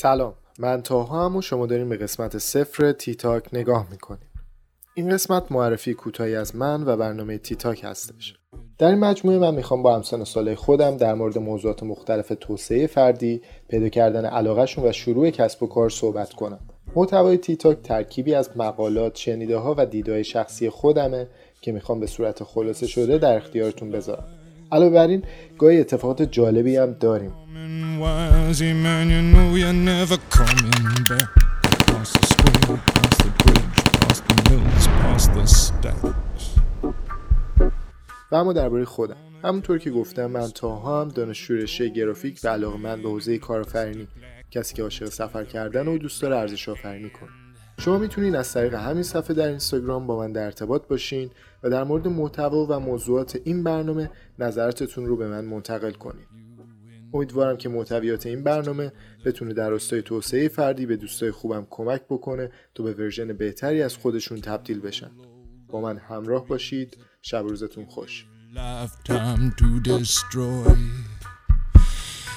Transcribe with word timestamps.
سلام. 0.00 0.34
من 0.58 0.82
طاها 0.82 1.26
ام 1.26 1.36
و 1.36 1.42
شما 1.42 1.66
داریم 1.66 1.88
به 1.88 1.96
قسمت 1.96 2.38
صفر 2.38 2.92
تیتاک 2.92 3.44
نگاه 3.52 3.86
می‌کنیم. 3.90 4.30
این 4.94 5.10
قسمت 5.10 5.52
معرفی 5.52 5.94
کوتاهی 5.94 6.36
از 6.36 6.56
من 6.56 6.84
و 6.86 6.96
برنامه 6.96 7.38
تیتاک 7.38 7.84
هستش. 7.84 8.34
در 8.78 8.86
این 8.86 8.98
مجموعه 8.98 9.38
من 9.38 9.54
می‌خوام 9.54 9.82
با 9.82 9.94
هم 9.94 10.09
سن 10.09 10.24
و 10.24 10.32
سالای 10.32 10.54
خودم 10.54 10.96
در 10.96 11.14
مورد 11.14 11.38
موضوعات 11.38 11.82
مختلف 11.82 12.32
توسعه 12.40 12.86
فردی 12.86 13.42
پیدا 13.68 13.88
کردن 13.88 14.24
علاقهشون 14.24 14.88
و 14.88 14.92
شروع 14.92 15.30
کسب 15.30 15.62
و 15.62 15.66
کار 15.66 15.90
صحبت 15.90 16.32
کنم. 16.32 16.60
محتوای 16.96 17.36
تیتاک 17.36 17.82
ترکیبی 17.82 18.34
از 18.34 18.50
مقالات 18.56 19.16
شنیده 19.16 19.56
ها 19.56 19.74
و 19.78 19.86
دیده‌های 19.86 20.24
شخصی 20.24 20.70
خودمه 20.70 21.28
که 21.60 21.72
می‌خوام 21.72 22.00
به 22.00 22.06
صورت 22.06 22.44
خلاصه 22.44 22.86
شده 22.86 23.18
در 23.18 23.36
اختیارتون 23.36 23.90
بذارم. 23.90 24.37
علاوه 24.72 24.94
بر 24.94 25.06
این 25.06 25.22
گاهی 25.58 25.80
اتفاقات 25.80 26.22
جالبی 26.22 26.76
هم 26.76 26.92
داریم. 26.92 27.32
و 38.32 38.34
اما 38.36 38.52
درباره 38.52 38.84
خودم. 38.84 39.16
همونطور 39.44 39.78
که 39.78 39.90
گفتم 39.90 40.26
من 40.26 40.48
تاها 40.48 41.00
هم 41.00 41.08
دانشجو 41.08 41.54
رشته 41.54 41.88
گرافیک 41.88 42.40
و 42.44 42.48
علاقه 42.48 42.76
من 42.76 43.02
به 43.02 43.08
حوزه 43.08 43.38
کارآفرینی 43.38 44.08
کسی 44.50 44.74
که 44.74 44.82
عاشق 44.82 45.06
سفر 45.06 45.44
کردن 45.44 45.88
و 45.88 45.98
دوست 45.98 46.22
داره 46.22 46.36
ارزش 46.36 46.68
آفرینی 46.68 47.10
کنه. 47.10 47.47
شما 47.78 47.98
می‌تونید 47.98 48.34
از 48.34 48.52
طریق 48.52 48.74
همین 48.74 49.02
صفحه 49.02 49.34
در 49.34 49.48
اینستاگرام 49.48 50.06
با 50.06 50.18
من 50.18 50.32
در 50.32 50.44
ارتباط 50.44 50.88
باشین 50.88 51.30
و 51.62 51.70
در 51.70 51.84
مورد 51.84 52.08
محتوا 52.08 52.66
و 52.70 52.80
موضوعات 52.80 53.38
این 53.44 53.62
برنامه 53.62 54.10
نظراتتون 54.38 55.06
رو 55.06 55.16
به 55.16 55.28
من 55.28 55.44
منتقل 55.44 55.92
کنید 55.92 56.28
امیدوارم 57.14 57.56
که 57.56 57.68
محتویات 57.68 58.26
این 58.26 58.44
برنامه 58.44 58.92
بتونه 59.24 59.54
در 59.54 59.70
راستای 59.70 60.02
توسعه 60.02 60.48
فردی 60.48 60.86
به 60.86 60.96
دوستای 60.96 61.30
خوبم 61.30 61.66
کمک 61.70 62.02
بکنه 62.10 62.50
تا 62.74 62.84
به 62.84 62.92
ورژن 62.92 63.32
بهتری 63.32 63.82
از 63.82 63.96
خودشون 63.96 64.40
تبدیل 64.40 64.80
بشن. 64.80 65.10
با 65.68 65.80
من 65.80 65.96
همراه 65.96 66.46
باشید. 66.46 66.96
شب 67.22 67.44
روزتون 67.48 67.86
خوش. 67.86 68.26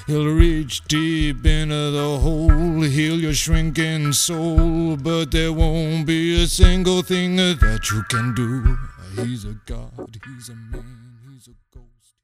He'll 0.08 0.32
reach 0.44 0.76
deep 0.90 1.46
into 1.46 1.82
the 1.98 2.10
hole, 2.24 2.41
heal 2.90 3.20
your 3.20 3.34
shrinking 3.34 4.14
soul, 4.14 4.96
but 4.98 5.32
there 5.32 5.52
won't 5.54 6.06
be 6.06 6.42
a 6.44 6.48
single 6.48 7.02
thing 7.02 7.36
that 7.36 7.90
you 7.92 8.04
can 8.10 8.34
do. 8.34 8.78
He's 9.24 9.46
a 9.46 9.56
god, 9.66 10.20
he's 10.26 10.50
a 10.50 10.56
man, 10.56 11.18
he's 11.32 11.48
a 11.48 11.56
ghost. 11.74 12.21